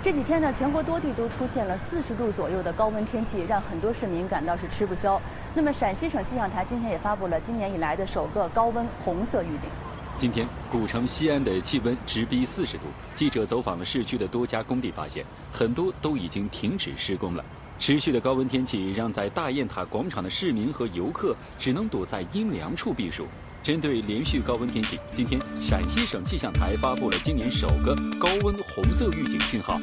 [0.00, 5.20] 这几天呢，全国多地都出现了四十度左右的高温天气，让很多市民感到是吃不消。
[5.54, 9.68] 那么，陕西省气象台今天也发布了今年以来的首个高温红色预警。
[10.16, 12.84] 今天，古城西安的气温直逼四十度。
[13.16, 17.44] 记者走访了市区的多家工地，发现很多都已经停止施工了。
[17.80, 23.26] 持续的高温天气让在大雁塔广场的市民和游客只能躲在阴凉处避暑。
[23.68, 29.78] 针对连续高温天气，今天陕西省气象台发布了今年首个高温红色预警信号。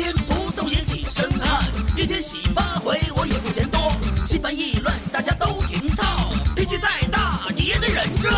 [0.00, 3.92] 天不动也起身汗，一天洗八回我也不嫌多。
[4.24, 8.30] 心烦意乱大家都挺操，脾气再大你也得忍着。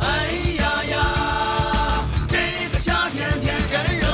[0.00, 0.26] 哎
[0.58, 4.08] 呀呀，这个夏天天真热，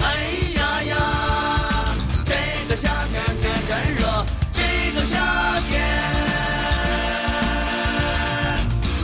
[0.00, 0.14] 哎
[0.54, 4.62] 呀呀，这个夏天天真热，这
[4.94, 5.72] 个夏天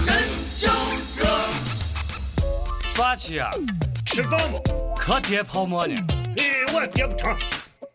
[0.05, 0.15] 真
[0.56, 0.71] 叫
[1.17, 1.27] 热。
[2.95, 3.51] 抓起啊！
[4.06, 4.62] 吃饭不？
[4.97, 5.95] 可叠泡沫呢？
[6.36, 7.36] 哎，我叠不成，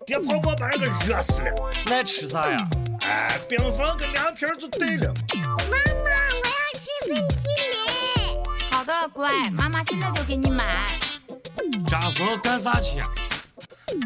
[0.05, 1.51] 叠泡馍把人给热死了。
[1.85, 2.57] 那吃啥呀？
[3.01, 5.21] 哎，冰粉跟凉皮儿就对了嘛。
[5.69, 6.09] 妈妈，
[6.41, 8.43] 我要吃冰淇淋。
[8.71, 10.89] 好的，乖，妈妈现在就给你买。
[11.87, 13.05] 这时候干啥去呀？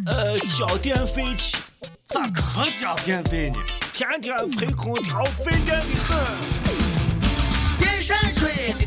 [0.05, 1.57] 呃，交电费去，
[2.05, 3.59] 咋可交电费呢？
[3.93, 6.17] 天天吹空调，费电的很。
[7.79, 8.85] 电扇吹的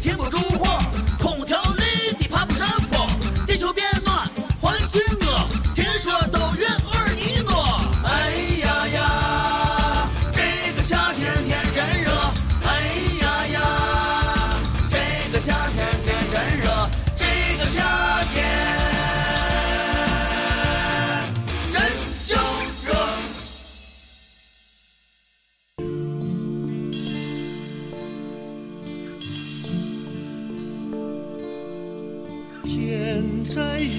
[33.45, 33.91] 再热，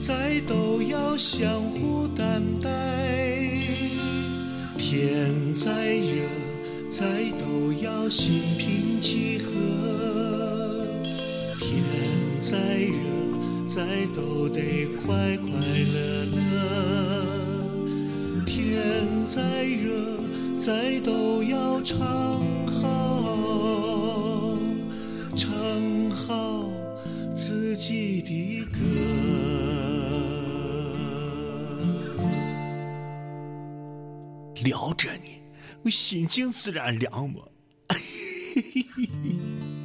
[0.00, 2.68] 再都要相互担待；
[4.76, 6.22] 天再热，
[6.90, 9.50] 再都要心平气和；
[11.58, 11.82] 天
[12.40, 12.94] 再热，
[13.66, 15.50] 再都得快快
[15.94, 16.36] 乐乐；
[18.46, 18.54] 天
[19.26, 20.20] 再热，
[20.58, 21.98] 再都要唱
[22.66, 24.56] 好，
[25.36, 25.48] 唱
[26.10, 26.67] 好。
[27.78, 28.78] 己的歌。
[34.64, 35.40] 聊着你，
[35.84, 37.40] 我心情自然凉嘛。
[37.90, 38.00] 嘿
[38.56, 38.62] 嘿
[38.96, 39.77] 嘿嘿。